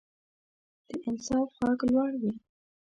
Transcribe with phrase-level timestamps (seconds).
[0.89, 2.33] د انصاف غږ لوړ وي